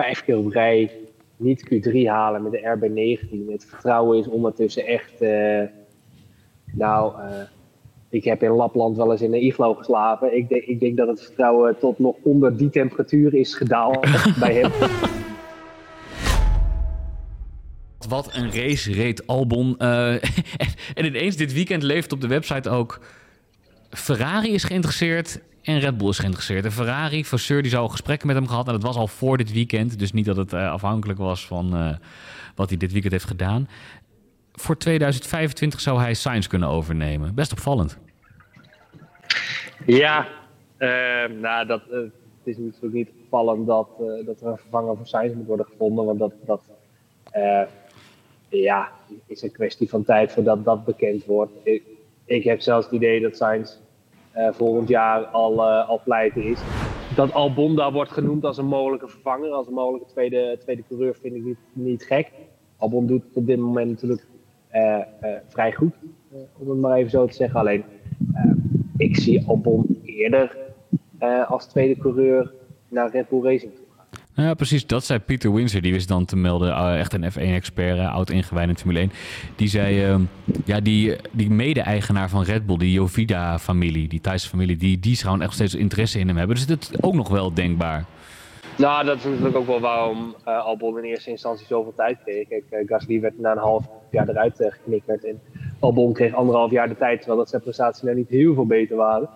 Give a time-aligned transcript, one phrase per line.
[0.00, 0.90] vijf keer op rij
[1.36, 3.50] niet Q3 halen met de RB19.
[3.50, 5.22] Het vertrouwen is ondertussen echt.
[5.22, 5.62] Uh,
[6.72, 7.40] nou, uh,
[8.08, 10.36] ik heb in Lapland wel eens in een iglo geslapen.
[10.36, 14.00] Ik denk, ik denk dat het vertrouwen tot nog onder die temperatuur is gedaald
[14.40, 14.70] bij hem.
[18.08, 19.74] Wat een race reed Albon.
[19.78, 20.12] Uh,
[20.98, 23.00] en ineens dit weekend leeft op de website ook...
[23.90, 26.64] Ferrari is geïnteresseerd en Red Bull is geïnteresseerd.
[26.64, 28.66] En Ferrari, Vasseur, die zou al gesprekken met hem gehad.
[28.66, 29.98] En dat was al voor dit weekend.
[29.98, 31.94] Dus niet dat het uh, afhankelijk was van uh,
[32.54, 33.68] wat hij dit weekend heeft gedaan.
[34.52, 37.34] Voor 2025 zou hij Sainz kunnen overnemen.
[37.34, 37.98] Best opvallend.
[39.86, 40.26] Ja,
[40.78, 40.88] uh,
[41.40, 42.12] nou, dat, het
[42.44, 43.88] is natuurlijk niet opvallend dat,
[44.26, 46.04] dat er een vervanger voor Sainz moet worden gevonden.
[46.04, 46.62] Want dat, dat
[48.48, 48.92] ja,
[49.26, 51.52] is een kwestie van tijd voordat dat bekend wordt.
[51.62, 51.82] Ik,
[52.24, 53.76] ik heb zelfs het idee dat Sainz
[54.34, 56.60] volgend jaar al, uh, al pleiten is.
[57.16, 61.14] Dat Albon daar wordt genoemd als een mogelijke vervanger, als een mogelijke tweede, tweede coureur,
[61.20, 62.32] vind ik niet, niet gek.
[62.76, 64.26] Albon doet het op dit moment natuurlijk
[64.72, 64.98] uh,
[65.48, 65.92] vrij goed,
[66.58, 67.60] om het maar even zo te zeggen.
[67.60, 67.84] Alleen,
[68.96, 70.58] ik zie Albon eerder
[71.46, 72.52] als tweede coureur
[72.88, 73.72] naar Red Bull Racing.
[74.42, 74.86] Ja, precies.
[74.86, 75.80] Dat zei Pieter Windsor.
[75.80, 79.12] Die wist dan te melden, uh, echt een F1-expert, uh, oud ingewijd in Formule 1.
[79.56, 80.20] Die zei, uh,
[80.64, 85.52] ja, die, die mede-eigenaar van Red Bull, die Jovida-familie, die Thaise familie, die, die echt
[85.52, 86.56] steeds interesse in hem hebben.
[86.56, 88.04] Dus dat is ook nog wel denkbaar.
[88.76, 92.48] Nou, dat is natuurlijk ook wel waarom uh, Albon in eerste instantie zoveel tijd kreeg.
[92.48, 95.24] Kijk, Gasly werd na een half jaar eruit geknikkerd.
[95.24, 95.40] En
[95.78, 98.96] Albon kreeg anderhalf jaar de tijd, terwijl dat zijn prestaties nou niet heel veel beter
[98.96, 99.28] waren.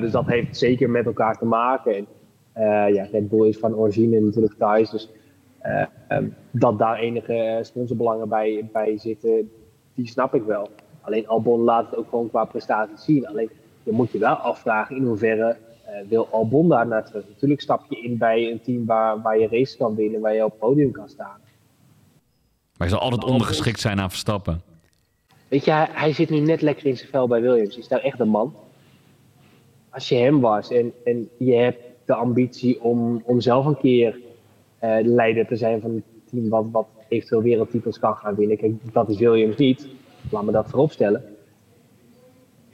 [0.00, 1.96] dus dat heeft zeker met elkaar te maken.
[1.96, 2.06] En,
[2.54, 4.90] ja, Red Bull is van origine natuurlijk thuis.
[4.90, 5.10] Dus
[5.66, 9.50] uh, um, dat daar enige sponsorbelangen bij, bij zitten,
[9.94, 10.68] die snap ik wel.
[11.00, 13.26] Alleen Albon laat het ook gewoon qua prestaties zien.
[13.26, 13.50] Alleen
[13.82, 15.56] je moet je wel afvragen in hoeverre
[15.88, 17.28] uh, wil Albon daar naar terug.
[17.28, 20.44] Natuurlijk stap je in bij een team waar, waar je race kan winnen, waar je
[20.44, 21.38] op het podium kan staan.
[22.76, 24.62] Maar hij zal altijd ondergeschikt zijn aan Verstappen.
[25.48, 27.78] Weet je, hij, hij zit nu net lekker in zijn vel bij Williams.
[27.78, 28.54] Is daar echt een man?
[29.90, 34.20] Als je hem was en, en je hebt de ambitie om, om zelf een keer
[34.84, 38.56] uh, leider te zijn van een team wat, wat eventueel wereldtitels kan gaan winnen.
[38.56, 39.88] Kijk, dat is Williams niet.
[40.30, 41.24] Laat me dat voorop stellen.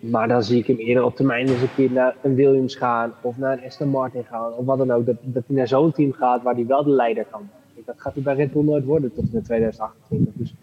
[0.01, 3.13] Maar dan zie ik hem eerder op termijn eens een keer naar een Williams gaan
[3.21, 5.07] of naar een Aston Martin gaan of wat dan ook.
[5.07, 7.85] Dat, dat hij naar zo'n team gaat waar hij wel de leider kan worden.
[7.85, 10.35] Dat gaat hij bij Red Bull nooit worden tot in 2028.
[10.35, 10.55] Dus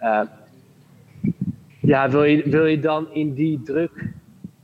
[0.00, 0.22] uh,
[1.80, 4.12] ja, wil je, wil je dan in die druk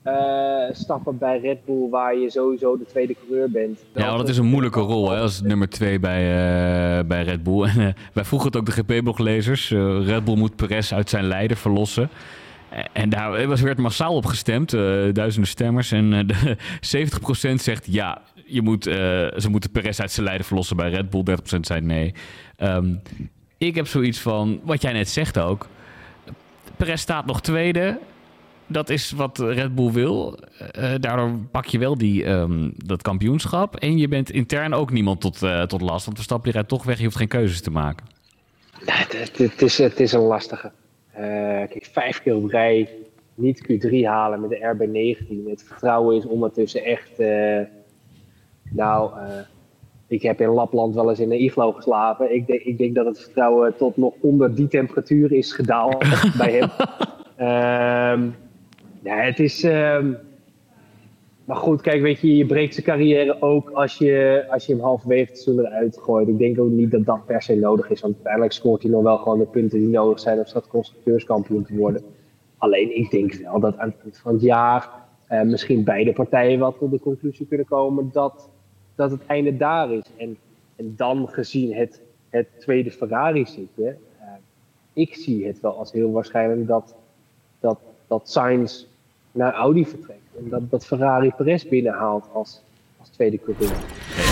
[0.04, 3.78] uh, stappen bij Red Bull waar je sowieso de tweede coureur bent.
[3.94, 7.42] Ja, want dat is een moeilijke rol hè, als nummer twee bij, uh, bij Red
[7.42, 7.60] Bull.
[7.72, 9.70] En, uh, wij vroegen het ook de GP-bloglezers.
[10.04, 12.08] Red Bull moet Perez uit zijn leider verlossen.
[12.92, 14.70] En daar was, werd massaal op gestemd,
[15.12, 15.92] duizenden stemmers.
[15.92, 16.56] En de
[17.50, 21.24] 70% zegt ja, je moet, ze moeten Perez uit zijn leider verlossen bij Red Bull.
[21.56, 22.14] 30% zei nee.
[22.58, 23.02] Um,
[23.58, 25.66] ik heb zoiets van, wat jij net zegt ook.
[26.76, 27.98] Perez staat nog tweede
[28.72, 30.38] dat is wat Red Bull wil.
[30.78, 33.76] Uh, daardoor pak je wel die, um, dat kampioenschap.
[33.76, 36.04] En je bent intern ook niemand tot, uh, tot last.
[36.04, 36.98] Want Verstappen rijdt toch weg.
[36.98, 38.06] Je hoeft geen keuzes te maken.
[38.86, 40.70] Ja, het, het, is, het is een lastige.
[41.14, 42.88] Uh, kijk, vijf keer op rij
[43.34, 45.48] niet Q3 halen met de RB19.
[45.48, 47.10] Het vertrouwen is ondertussen echt...
[48.70, 49.10] nou,
[50.06, 52.34] ik heb in Lapland wel eens in een iglo geslapen.
[52.34, 55.98] Ik denk, ik denk dat het vertrouwen tot nog onder die temperatuur is gedaald
[56.38, 56.70] bij hem.
[57.36, 58.28] Ehm,
[59.02, 59.64] ja, het is.
[59.64, 60.16] Um...
[61.44, 64.82] Maar goed, kijk, weet je, je breekt zijn carrière ook als je, als je hem
[64.82, 66.28] halverwege het seizoen eruit gooit.
[66.28, 69.02] Ik denk ook niet dat dat per se nodig is, want uiteindelijk scoort hij nog
[69.02, 72.02] wel gewoon de punten die nodig zijn om dat constructeurskampioen te worden.
[72.58, 74.90] Alleen ik denk wel dat aan het eind van het jaar
[75.30, 78.48] uh, misschien beide partijen wel tot de conclusie kunnen komen dat,
[78.94, 80.04] dat het einde daar is.
[80.16, 80.36] En,
[80.76, 84.26] en dan gezien het, het tweede Ferrari zitten, uh,
[84.92, 86.94] ik zie het wel als heel waarschijnlijk dat,
[87.60, 88.90] dat, dat Sainz
[89.32, 90.20] naar Audi vertrekt.
[90.38, 92.62] En dat, dat Ferrari Perez binnenhaalt als,
[93.00, 93.76] als tweede coureur.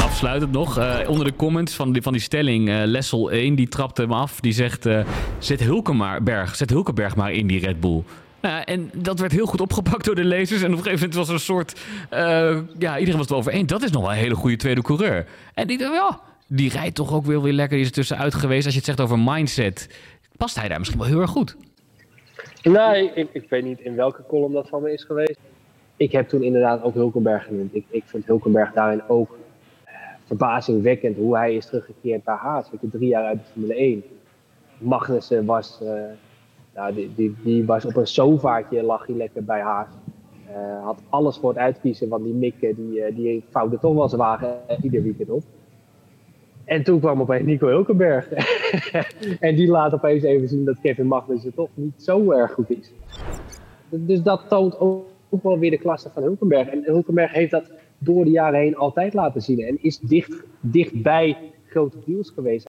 [0.02, 3.68] Afsluitend nog, uh, onder de comments van die, van die stelling, uh, Lessel 1, die
[3.68, 4.40] trapte hem af.
[4.40, 5.06] Die zegt, uh,
[5.38, 8.02] zet, Hulkenberg, zet Hulkenberg maar in die Red Bull.
[8.40, 10.62] Nou, en dat werd heel goed opgepakt door de lezers.
[10.62, 11.80] En op een gegeven moment was er een soort...
[12.78, 13.66] ja, iedereen was het over één.
[13.66, 15.26] Dat is nog wel een hele goede tweede coureur.
[15.54, 17.76] En die dacht, ja, die rijdt toch ook weer, weer lekker.
[17.76, 18.64] Die is er tussenuit geweest.
[18.64, 19.88] Als je het zegt over mindset,
[20.36, 21.56] past hij daar misschien wel heel erg goed.
[22.62, 25.38] Nee, ik, ik, weet niet in welke column dat van me is geweest.
[25.96, 27.74] Ik heb toen inderdaad ook Hulkenberg genoemd.
[27.74, 29.38] Ik, ik vind Hulkenberg daarin ook
[29.86, 29.92] uh,
[30.24, 32.70] verbazingwekkend hoe hij is teruggekeerd bij Haas.
[32.70, 34.02] Ik drie jaar uit de Formule 1.
[34.78, 36.02] Magnussen was, uh,
[36.74, 39.88] nou, die, die, die, was op een sofaatje, lag hij lekker bij Haas.
[40.50, 44.20] Uh, had alles voor het uitkiezen, want die Mikke die, die vouwde toch wel zijn
[44.20, 45.42] wagen ieder weekend op.
[46.70, 48.28] En toen kwam opeens Nico Hulkenberg.
[49.40, 52.92] en die laat opeens even zien dat Kevin Magnussen toch niet zo erg goed is.
[53.88, 56.68] Dus dat toont ook wel weer de klasse van Hulkenberg.
[56.68, 59.60] En Hulkenberg heeft dat door de jaren heen altijd laten zien.
[59.60, 61.36] En is dicht, dichtbij
[61.66, 62.69] grote deals geweest.